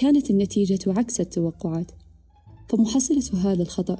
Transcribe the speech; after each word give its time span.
كانت 0.00 0.30
النتيجة 0.30 0.78
عكس 0.86 1.20
التوقعات 1.20 1.92
فمحصلة 2.68 3.52
هذا 3.52 3.62
الخطأ 3.62 3.96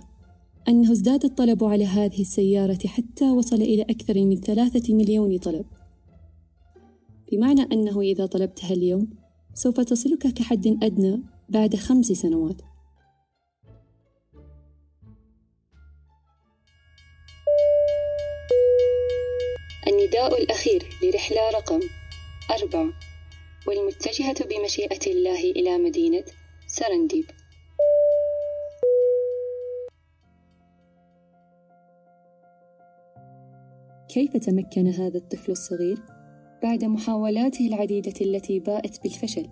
أنه 0.69 0.93
ازداد 0.93 1.25
الطلب 1.25 1.65
على 1.65 1.87
هذه 1.87 2.21
السيارة 2.21 2.79
حتى 2.87 3.31
وصل 3.31 3.57
إلى 3.57 3.83
أكثر 3.83 4.15
من 4.15 4.37
ثلاثة 4.41 4.95
مليون 4.95 5.39
طلب. 5.39 5.67
بمعنى 7.33 7.63
أنه 7.63 8.01
إذا 8.01 8.27
طلبتها 8.27 8.73
اليوم 8.73 9.09
سوف 9.55 9.81
تصلك 9.81 10.27
كحد 10.27 10.67
أدنى 10.67 11.23
بعد 11.49 11.77
خمس 11.77 12.07
سنوات. 12.07 12.63
النداء 19.89 20.43
الأخير 20.43 20.83
لرحلة 21.03 21.51
رقم 21.51 21.81
أربعة. 22.51 23.08
والمتجهة 23.69 24.45
بمشيئة 24.45 25.11
الله 25.13 25.41
إلى 25.41 25.79
مدينة 25.79 26.25
سرنديب 26.67 27.25
كيف 34.09 34.37
تمكن 34.37 34.87
هذا 34.87 35.19
الطفل 35.19 35.53
الصغير 35.53 35.99
بعد 36.63 36.85
محاولاته 36.85 37.67
العديدة 37.67 38.13
التي 38.21 38.61
باءت 38.61 39.03
بالفشل 39.03 39.47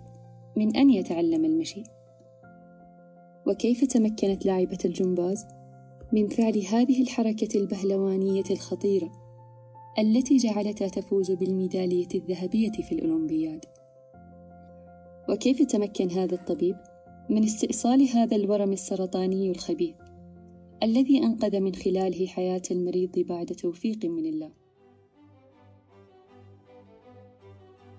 من 0.55 0.75
أن 0.75 0.89
يتعلم 0.89 1.45
المشي؟ 1.45 1.83
وكيف 3.47 3.85
تمكنت 3.85 4.45
لاعبة 4.45 4.77
الجمباز 4.85 5.45
من 6.13 6.27
فعل 6.27 6.65
هذه 6.71 7.01
الحركة 7.01 7.57
البهلوانية 7.57 8.43
الخطيرة 8.51 9.11
التي 9.99 10.37
جعلتها 10.37 10.87
تفوز 10.87 11.31
بالميدالية 11.31 12.07
الذهبية 12.15 12.71
في 12.71 12.91
الأولمبياد؟ 12.91 13.76
وكيف 15.29 15.61
تمكن 15.61 16.11
هذا 16.11 16.35
الطبيب 16.35 16.75
من 17.29 17.43
استئصال 17.43 18.09
هذا 18.09 18.35
الورم 18.35 18.71
السرطاني 18.71 19.51
الخبيث 19.51 19.95
الذي 20.83 21.23
أنقذ 21.23 21.59
من 21.59 21.75
خلاله 21.75 22.27
حياة 22.27 22.61
المريض 22.71 23.19
بعد 23.19 23.45
توفيق 23.45 24.05
من 24.05 24.25
الله. 24.25 24.51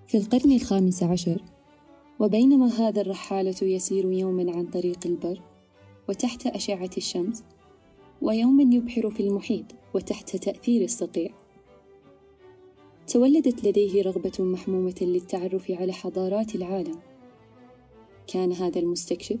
في 0.07 0.17
القرن 0.17 0.51
الخامس 0.51 1.03
عشر، 1.03 1.43
وبينما 2.19 2.67
هذا 2.67 3.01
الرحالة 3.01 3.55
يسير 3.61 4.11
يوما 4.11 4.51
عن 4.51 4.65
طريق 4.65 4.99
البر 5.05 5.41
وتحت 6.09 6.47
أشعة 6.47 6.89
الشمس، 6.97 7.43
ويوما 8.21 8.75
يبحر 8.75 9.09
في 9.09 9.19
المحيط 9.19 9.65
وتحت 9.93 10.35
تأثير 10.35 10.83
الصقيع، 10.83 11.31
تولدت 13.07 13.67
لديه 13.67 14.01
رغبة 14.01 14.31
محمومة 14.39 14.95
للتعرف 15.01 15.71
على 15.71 15.93
حضارات 15.93 16.55
العالم. 16.55 16.99
كان 18.33 18.51
هذا 18.51 18.79
المستكشف 18.79 19.39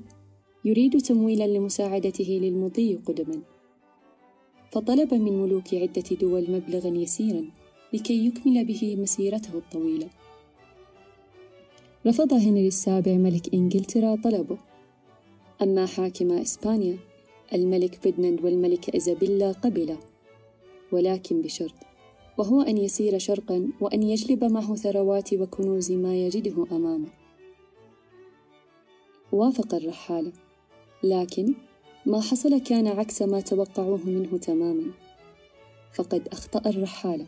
يريد 0.65 1.01
تمويلا 1.01 1.47
لمساعدته 1.47 2.39
للمضي 2.41 2.95
قدما. 2.95 3.41
فطلب 4.71 5.13
من 5.13 5.41
ملوك 5.41 5.73
عدة 5.73 6.15
دول 6.21 6.51
مبلغا 6.51 6.89
يسيرا 6.89 7.45
لكي 7.93 8.27
يكمل 8.27 8.65
به 8.65 8.95
مسيرته 8.95 9.57
الطويلة. 9.57 10.09
رفض 12.07 12.33
هنري 12.33 12.67
السابع 12.67 13.11
ملك 13.11 13.53
إنجلترا 13.53 14.15
طلبه. 14.15 14.57
أما 15.61 15.85
حاكم 15.85 16.31
إسبانيا 16.31 16.97
الملك 17.53 17.95
فرديناند 17.95 18.45
والملكة 18.45 18.93
إيزابيلا 18.93 19.51
قبلا 19.51 19.97
ولكن 20.91 21.41
بشرط 21.41 21.75
وهو 22.37 22.61
أن 22.61 22.77
يسير 22.77 23.17
شرقا 23.17 23.69
وأن 23.81 24.03
يجلب 24.03 24.43
معه 24.43 24.75
ثروات 24.75 25.33
وكنوز 25.33 25.91
ما 25.91 26.15
يجده 26.15 26.65
أمامه. 26.71 27.18
وافق 29.31 29.75
الرحالة 29.75 30.31
لكن 31.03 31.53
ما 32.05 32.21
حصل 32.21 32.57
كان 32.57 32.87
عكس 32.87 33.21
ما 33.21 33.39
توقعوه 33.39 33.97
منه 34.05 34.37
تماما. 34.37 34.91
فقد 35.93 36.27
أخطأ 36.27 36.69
الرحاله 36.69 37.25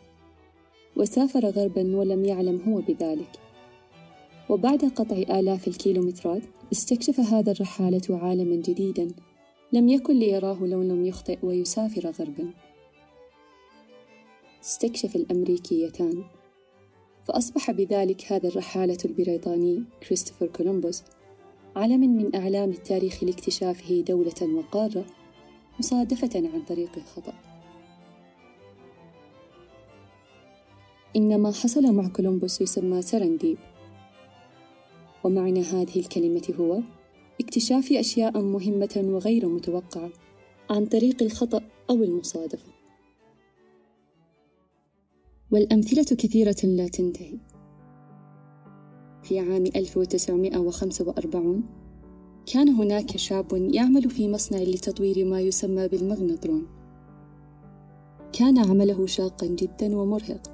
وسافر 0.96 1.46
غربا 1.46 1.96
ولم 1.96 2.24
يعلم 2.24 2.60
هو 2.68 2.80
بذلك. 2.80 3.30
وبعد 4.48 4.84
قطع 4.84 5.16
آلاف 5.16 5.68
الكيلومترات 5.68 6.42
استكشف 6.72 7.20
هذا 7.20 7.52
الرحاله 7.52 8.18
عالما 8.18 8.56
جديدا. 8.56 9.08
لم 9.72 9.88
يكن 9.88 10.18
ليراه 10.18 10.66
لو 10.66 10.82
لم 10.82 11.06
يخطئ 11.06 11.38
ويسافر 11.42 12.10
غربا. 12.10 12.50
استكشف 14.62 15.16
الأمريكيتان. 15.16 16.24
فأصبح 17.24 17.70
بذلك 17.70 18.32
هذا 18.32 18.48
الرحالة 18.48 18.98
البريطاني 19.04 19.84
كريستوفر 20.02 20.46
كولومبوس. 20.46 21.02
علم 21.76 22.00
من 22.00 22.36
أعلام 22.36 22.70
التاريخ 22.70 23.24
لاكتشافه 23.24 24.00
دولة 24.00 24.54
وقارة 24.54 25.04
مصادفة 25.78 26.30
عن 26.34 26.62
طريق 26.68 26.90
الخطأ. 26.96 27.34
إن 31.16 31.40
ما 31.40 31.52
حصل 31.52 31.94
مع 31.94 32.08
كولومبوس 32.08 32.60
يسمى 32.60 33.02
سرنديب 33.02 33.58
ومعنى 35.24 35.62
هذه 35.62 36.00
الكلمة 36.00 36.54
هو 36.60 36.80
اكتشاف 37.40 37.92
أشياء 37.92 38.40
مهمة 38.40 39.02
وغير 39.04 39.48
متوقعة 39.48 40.10
عن 40.70 40.86
طريق 40.86 41.22
الخطأ 41.22 41.60
أو 41.90 41.94
المصادفة. 41.94 42.72
والأمثلة 45.50 46.16
كثيرة 46.16 46.56
لا 46.64 46.88
تنتهي. 46.88 47.51
في 49.22 49.38
عام 49.38 49.64
1945 49.76 51.62
كان 52.46 52.68
هناك 52.68 53.16
شاب 53.16 53.52
يعمل 53.52 54.10
في 54.10 54.28
مصنع 54.28 54.58
لتطوير 54.58 55.24
ما 55.24 55.40
يسمى 55.40 55.88
بالمغناطرون. 55.88 56.66
كان 58.32 58.58
عمله 58.58 59.06
شاقا 59.06 59.46
جدا 59.46 59.96
ومرهق. 59.96 60.52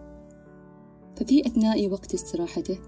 ففي 1.17 1.47
أثناء 1.47 1.89
وقت 1.89 2.15
استراحته 2.15 2.79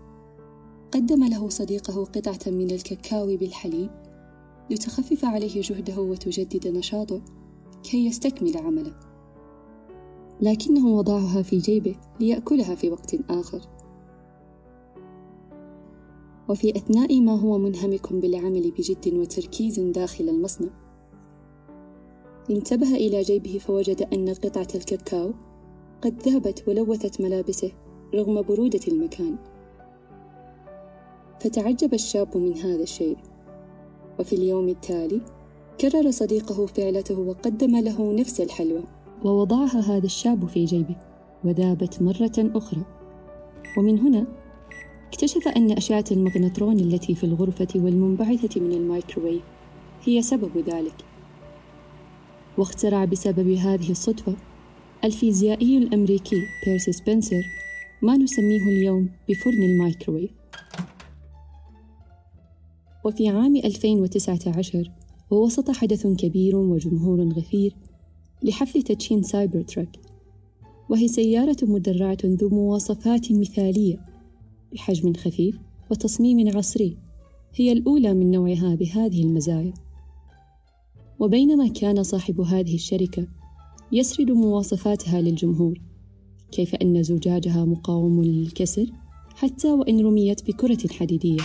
قدم 0.93 1.25
له 1.25 1.49
صديقه 1.49 2.05
قطعة 2.05 2.53
من 2.53 2.71
الكاكاو 2.71 3.37
بالحليب 3.37 3.91
لتخفف 4.71 5.25
عليه 5.25 5.61
جهده 5.61 6.01
وتجدد 6.01 6.69
نشاطه 6.69 7.23
كي 7.83 8.07
يستكمل 8.07 8.57
عمله. 8.57 8.95
لكنه 10.41 10.87
وضعها 10.87 11.43
في 11.43 11.59
جيبه 11.59 11.97
ليأكلها 12.21 12.75
في 12.75 12.91
وقت 12.91 13.17
آخر. 13.31 13.80
وفي 16.51 16.71
أثناء 16.77 17.21
ما 17.21 17.41
هو 17.41 17.59
منهمك 17.59 18.13
بالعمل 18.13 18.71
بجد 18.71 19.15
وتركيز 19.15 19.81
داخل 19.81 20.29
المصنع. 20.29 20.69
انتبه 22.51 22.95
إلى 22.95 23.23
جيبه 23.23 23.59
فوجد 23.59 24.03
أن 24.13 24.29
قطعة 24.29 24.69
الكاكاو 24.75 25.33
قد 26.03 26.23
ذهبت 26.23 26.65
ولوثت 26.69 27.21
ملابسه 27.21 27.73
رغم 28.15 28.43
برودة 28.43 28.81
المكان. 28.89 29.37
فتعجب 31.41 31.95
الشاب 31.95 32.37
من 32.37 32.55
هذا 32.59 32.83
الشيء. 32.83 33.17
وفي 34.21 34.33
اليوم 34.33 34.69
التالي 34.69 35.21
كرر 35.81 36.11
صديقه 36.11 36.67
فعلته 36.67 37.21
وقدم 37.21 37.77
له 37.77 38.13
نفس 38.13 38.41
الحلوى. 38.41 38.83
ووضعها 39.25 39.81
هذا 39.81 40.07
الشاب 40.07 40.49
في 40.49 40.65
جيبه 40.65 40.97
وذابت 41.45 42.03
مرة 42.03 42.51
أخرى. 42.57 42.83
ومن 43.79 43.99
هنا 43.99 44.40
اكتشف 45.11 45.49
أن 45.49 45.71
أشعة 45.71 46.05
المغناطرون 46.11 46.81
التي 46.81 47.15
في 47.15 47.25
الغرفة 47.25 47.69
والمنبعثة 47.75 48.61
من 48.61 48.73
الميكروويف 48.73 49.43
هي 50.05 50.23
سبب 50.23 50.59
ذلك. 50.59 50.95
واخترع 52.59 53.05
بسبب 53.05 53.49
هذه 53.49 53.91
الصدفة 53.91 54.37
الفيزيائي 55.05 55.79
الأمريكي 55.79 56.37
بيرسي 56.67 56.93
سبنسر 56.93 57.43
ما 58.03 58.17
نسميه 58.17 58.63
اليوم 58.63 59.11
بفرن 59.29 59.63
الميكروويف. 59.63 60.31
وفي 63.05 63.29
عام 63.29 63.57
2019 63.57 64.91
ووسط 65.31 65.71
حدث 65.71 66.07
كبير 66.07 66.57
وجمهور 66.57 67.29
غفير 67.29 67.77
لحفل 68.43 68.83
تدشين 68.83 69.23
Cybertruck 69.23 69.97
وهي 70.89 71.09
سيارة 71.09 71.57
مدرعة 71.63 72.19
ذو 72.25 72.49
مواصفات 72.49 73.33
مثالية 73.33 74.10
بحجم 74.73 75.15
خفيف 75.15 75.59
وتصميم 75.91 76.57
عصري 76.57 76.97
هي 77.55 77.73
الأولى 77.73 78.15
من 78.15 78.31
نوعها 78.31 78.75
بهذه 78.75 79.23
المزايا. 79.23 79.75
وبينما 81.19 81.69
كان 81.69 82.03
صاحب 82.03 82.41
هذه 82.41 82.75
الشركة 82.75 83.27
يسرد 83.93 84.31
مواصفاتها 84.31 85.21
للجمهور 85.21 85.81
كيف 86.53 86.75
أن 86.75 87.03
زجاجها 87.03 87.65
مقاوم 87.65 88.25
للكسر 88.25 88.87
حتى 89.37 89.73
وإن 89.73 90.07
رميت 90.07 90.51
بكرة 90.51 90.93
حديدية. 90.93 91.41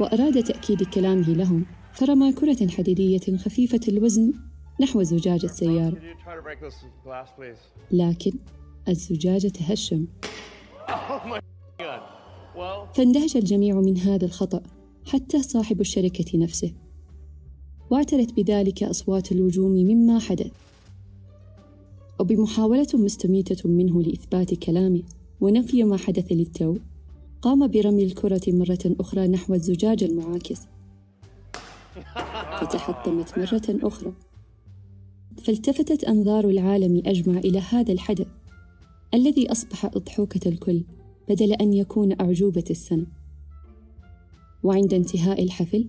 وأراد 0.00 0.42
تأكيد 0.42 0.82
كلامه 0.82 1.28
لهم 1.28 1.66
فرمى 1.92 2.32
كرة 2.32 2.68
حديدية 2.68 3.36
خفيفة 3.36 3.80
الوزن 3.88 4.32
نحو 4.80 5.02
زجاج 5.02 5.44
السيارة. 5.44 5.98
لكن 7.90 8.32
الزجاج 8.88 9.50
تهشم. 9.50 10.06
فاندهش 12.94 13.36
الجميع 13.36 13.80
من 13.80 13.98
هذا 13.98 14.24
الخطأ 14.24 14.62
حتى 15.06 15.42
صاحب 15.42 15.80
الشركة 15.80 16.38
نفسه. 16.38 16.72
واعترت 17.90 18.32
بذلك 18.32 18.82
أصوات 18.82 19.32
الهجوم 19.32 19.70
مما 19.70 20.18
حدث. 20.18 20.52
وبمحاولة 22.20 22.86
مستميتة 22.94 23.68
منه 23.68 24.02
لإثبات 24.02 24.54
كلامه 24.54 25.02
ونفي 25.40 25.84
ما 25.84 25.96
حدث 25.96 26.32
للتو 26.32 26.76
قام 27.42 27.66
برمي 27.66 28.04
الكرة 28.04 28.42
مرة 28.48 28.96
أخرى 29.00 29.28
نحو 29.28 29.54
الزجاج 29.54 30.04
المعاكس. 30.04 30.60
فتحطمت 32.60 33.38
مرة 33.38 33.88
أخرى. 33.88 34.12
فالتفتت 35.42 36.04
أنظار 36.04 36.48
العالم 36.48 37.02
أجمع 37.06 37.38
إلى 37.38 37.58
هذا 37.58 37.92
الحدث. 37.92 38.26
الذي 39.14 39.52
أصبح 39.52 39.84
أضحوكة 39.84 40.48
الكل 40.48 40.84
بدل 41.28 41.52
أن 41.52 41.72
يكون 41.72 42.20
أعجوبة 42.20 42.64
السنة 42.70 43.06
وعند 44.62 44.94
انتهاء 44.94 45.42
الحفل 45.42 45.88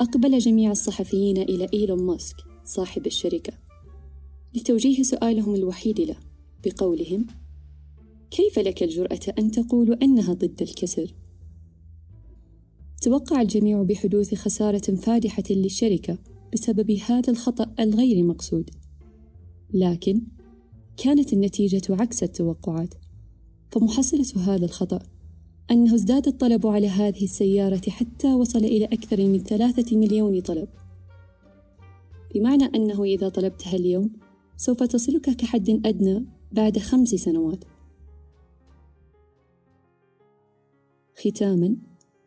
أقبل 0.00 0.38
جميع 0.38 0.70
الصحفيين 0.70 1.38
إلى 1.38 1.68
إيلون 1.74 2.02
ماسك 2.02 2.36
صاحب 2.64 3.06
الشركة 3.06 3.52
لتوجيه 4.54 5.02
سؤالهم 5.02 5.54
الوحيد 5.54 6.00
له 6.00 6.16
بقولهم 6.64 7.26
كيف 8.30 8.58
لك 8.58 8.82
الجرأة 8.82 9.20
أن 9.38 9.50
تقول 9.50 9.92
أنها 9.92 10.32
ضد 10.32 10.62
الكسر؟ 10.62 11.14
توقع 13.02 13.40
الجميع 13.40 13.82
بحدوث 13.82 14.34
خسارة 14.34 14.94
فادحة 14.94 15.42
للشركة 15.50 16.18
بسبب 16.52 16.90
هذا 16.90 17.30
الخطأ 17.32 17.74
الغير 17.80 18.22
مقصود 18.22 18.70
لكن 19.74 20.22
كانت 20.96 21.32
النتيجة 21.32 21.82
عكس 21.90 22.22
التوقعات. 22.22 22.94
فمحصلة 23.70 24.54
هذا 24.54 24.64
الخطأ 24.64 24.98
أنه 25.70 25.94
ازداد 25.94 26.26
الطلب 26.26 26.66
على 26.66 26.88
هذه 26.88 27.24
السيارة 27.24 27.90
حتى 27.90 28.34
وصل 28.34 28.58
إلى 28.58 28.84
أكثر 28.84 29.26
من 29.26 29.38
ثلاثة 29.38 29.96
مليون 29.96 30.40
طلب. 30.40 30.68
بمعنى 32.34 32.64
أنه 32.64 33.04
إذا 33.04 33.28
طلبتها 33.28 33.76
اليوم 33.76 34.12
سوف 34.56 34.82
تصلك 34.82 35.30
كحد 35.30 35.70
أدنى 35.70 36.26
بعد 36.52 36.78
خمس 36.78 37.08
سنوات. 37.08 37.64
ختاما 41.26 41.76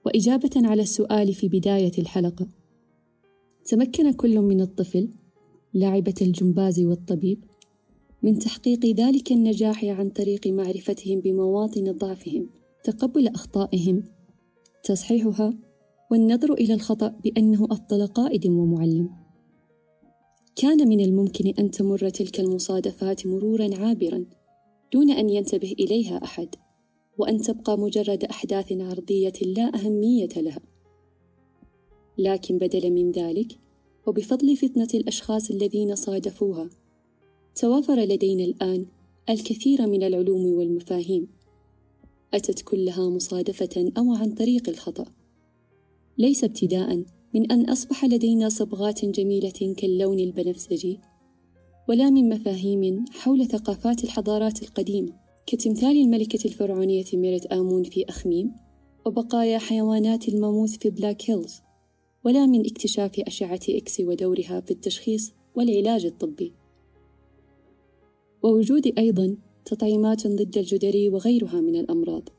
وإجابة 0.05 0.49
على 0.55 0.81
السؤال 0.81 1.33
في 1.33 1.47
بداية 1.47 1.91
الحلقة. 1.97 2.47
تمكن 3.65 4.11
كل 4.13 4.39
من 4.39 4.61
الطفل 4.61 5.09
لاعبة 5.73 6.15
الجمباز 6.21 6.79
والطبيب 6.79 7.43
من 8.23 8.39
تحقيق 8.39 8.85
ذلك 8.85 9.31
النجاح 9.31 9.85
عن 9.85 10.09
طريق 10.09 10.47
معرفتهم 10.47 11.19
بمواطن 11.19 11.91
ضعفهم 11.91 12.49
تقبل 12.83 13.27
أخطائهم 13.27 14.03
تصحيحها 14.83 15.53
والنظر 16.11 16.53
إلى 16.53 16.73
الخطأ 16.73 17.07
بأنه 17.07 17.65
أفضل 17.71 18.07
قائد 18.07 18.47
ومعلم. 18.47 19.09
كان 20.55 20.87
من 20.87 20.99
الممكن 20.99 21.53
أن 21.59 21.71
تمر 21.71 22.09
تلك 22.09 22.39
المصادفات 22.39 23.27
مرورا 23.27 23.69
عابرا 23.75 24.25
دون 24.93 25.11
أن 25.11 25.29
ينتبه 25.29 25.75
إليها 25.79 26.23
أحد 26.23 26.55
وأن 27.17 27.37
تبقى 27.37 27.77
مجرد 27.77 28.23
أحداث 28.23 28.71
عرضية 28.71 29.33
لا 29.41 29.75
أهمية 29.75 30.29
لها. 30.35 30.61
لكن 32.17 32.57
بدلا 32.57 32.89
من 32.89 33.11
ذلك 33.11 33.57
وبفضل 34.07 34.57
فتنة 34.57 34.87
الأشخاص 34.93 35.51
الذين 35.51 35.95
صادفوها 35.95 36.69
توافر 37.59 37.99
لدينا 37.99 38.43
الآن 38.43 38.85
الكثير 39.29 39.87
من 39.87 40.03
العلوم 40.03 40.45
والمفاهيم. 40.45 41.27
أتت 42.33 42.61
كلها 42.61 43.09
مصادفة 43.09 43.91
أو 43.97 44.13
عن 44.13 44.31
طريق 44.31 44.69
الخطأ. 44.69 45.05
ليس 46.17 46.43
ابتداء 46.43 47.03
من 47.33 47.51
أن 47.51 47.69
أصبح 47.69 48.05
لدينا 48.05 48.49
صبغات 48.49 49.05
جميلة 49.05 49.73
كاللون 49.77 50.19
البنفسجي 50.19 50.99
ولا 51.89 52.09
من 52.09 52.29
مفاهيم 52.29 53.05
حول 53.11 53.47
ثقافات 53.47 54.03
الحضارات 54.03 54.63
القديمة 54.63 55.13
كتمثال 55.45 56.01
الملكة 56.01 56.45
الفرعونية 56.45 57.05
ميرت 57.13 57.45
آمون 57.45 57.83
في 57.83 58.05
أخميم 58.09 58.51
وبقايا 59.05 59.57
حيوانات 59.57 60.27
الماموث 60.27 60.77
في 60.77 60.89
بلاك 60.89 61.31
هيلز 61.31 61.61
ولا 62.25 62.45
من 62.45 62.65
اكتشاف 62.65 63.19
أشعة 63.19 63.61
إكس 63.69 63.99
ودورها 63.99 64.61
في 64.61 64.71
التشخيص 64.71 65.33
والعلاج 65.55 66.05
الطبي. 66.05 66.66
ووجود 68.47 68.93
أيضا 68.97 69.37
تطعيمات 69.65 70.27
ضد 70.27 70.57
الجدري 70.57 71.09
وغيرها 71.09 71.61
من 71.61 71.75
الأمراض 71.75 72.29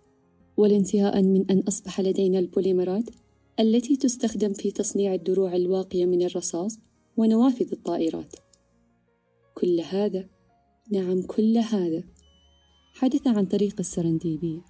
والانتهاء 0.56 1.22
من 1.22 1.50
أن 1.50 1.58
أصبح 1.68 2.00
لدينا 2.00 2.38
البوليمرات 2.38 3.04
التي 3.60 3.96
تستخدم 3.96 4.52
في 4.52 4.70
تصنيع 4.70 5.14
الدروع 5.14 5.56
الواقية 5.56 6.06
من 6.06 6.22
الرصاص 6.22 6.78
ونوافذ 7.16 7.72
الطائرات. 7.72 8.36
كل 9.54 9.80
هذا 9.80 10.26
نعم 10.92 11.22
كل 11.22 11.58
هذا 11.58 12.02
حدث 12.94 13.26
عن 13.26 13.46
طريق 13.46 13.74
السرنديبية 13.78 14.60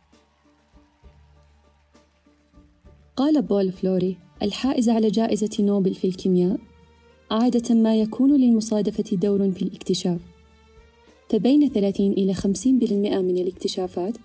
قال 3.17 3.43
بول 3.43 3.73
فلوري 3.73 4.17
الحائز 4.43 4.89
على 4.89 5.11
جائزة 5.11 5.51
نوبل 5.61 5.95
في 5.95 6.07
الكيمياء 6.07 6.59
عادة 7.31 7.75
ما 7.75 7.97
يكون 7.97 8.41
للمصادفة 8.41 9.17
دور 9.17 9.51
في 9.51 9.63
الاكتشاف. 9.63 10.38
فبين 11.31 11.69
30 11.69 12.13
إلى 12.13 12.35
50% 12.35 12.67
من 13.19 13.39
الاكتشافات 13.39 14.17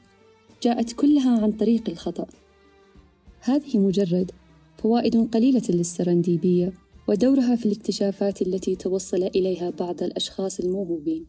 جاءت 0.64 0.94
كلها 0.94 1.42
عن 1.42 1.52
طريق 1.52 1.90
الخطأ. 1.90 2.26
هذه 3.40 3.78
مجرد 3.78 4.32
فوائد 4.78 5.30
قليلة 5.34 5.64
للسرنديبية 5.70 6.74
ودورها 7.08 7.56
في 7.56 7.66
الاكتشافات 7.66 8.42
التي 8.42 8.76
توصل 8.76 9.24
إليها 9.24 9.70
بعض 9.70 10.04
الأشخاص 10.04 10.60
الموهوبين 10.60 11.26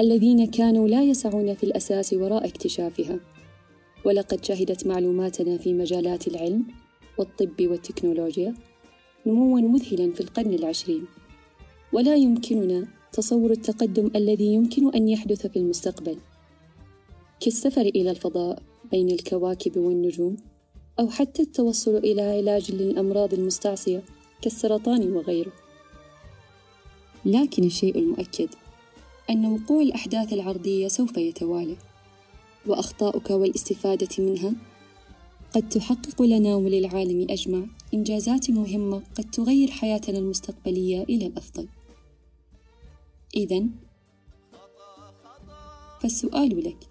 الذين 0.00 0.46
كانوا 0.46 0.88
لا 0.88 1.02
يسعون 1.02 1.54
في 1.54 1.64
الأساس 1.64 2.12
وراء 2.12 2.46
اكتشافها. 2.46 3.20
ولقد 4.04 4.44
شهدت 4.44 4.86
معلوماتنا 4.86 5.58
في 5.58 5.74
مجالات 5.74 6.28
العلم 6.28 6.64
والطب 7.18 7.60
والتكنولوجيا 7.60 8.54
نموا 9.26 9.60
مذهلا 9.60 10.12
في 10.12 10.20
القرن 10.20 10.54
العشرين. 10.54 11.04
ولا 11.92 12.16
يمكننا 12.16 12.97
تصور 13.12 13.50
التقدم 13.50 14.10
الذي 14.16 14.54
يمكن 14.54 14.94
أن 14.94 15.08
يحدث 15.08 15.46
في 15.46 15.58
المستقبل. 15.58 16.16
كالسفر 17.40 17.80
إلى 17.80 18.10
الفضاء 18.10 18.62
بين 18.90 19.10
الكواكب 19.10 19.76
والنجوم 19.76 20.36
أو 21.00 21.08
حتى 21.08 21.42
التوصل 21.42 21.96
إلى 21.96 22.22
علاج 22.22 22.72
للأمراض 22.72 23.34
المستعصية 23.34 24.02
كالسرطان 24.42 25.12
وغيره. 25.12 25.52
لكن 27.24 27.64
الشيء 27.64 27.98
المؤكد 27.98 28.48
أن 29.30 29.46
وقوع 29.46 29.82
الأحداث 29.82 30.32
العرضية 30.32 30.88
سوف 30.88 31.16
يتوالى 31.16 31.76
وأخطاؤك 32.66 33.30
والاستفادة 33.30 34.08
منها 34.18 34.52
قد 35.52 35.68
تحقق 35.68 36.22
لنا 36.22 36.54
وللعالم 36.54 37.26
أجمع 37.30 37.66
إنجازات 37.94 38.50
مهمة 38.50 39.02
قد 39.14 39.30
تغير 39.30 39.70
حياتنا 39.70 40.18
المستقبلية 40.18 41.02
إلى 41.02 41.26
الأفضل. 41.26 41.68
إذا 43.38 43.62
فالسؤال 46.00 46.64
لك 46.64 46.88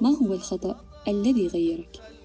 ما 0.00 0.08
هو 0.08 0.32
الخطأ 0.32 0.80
الذي 1.08 1.46
غيرك؟ 1.46 2.15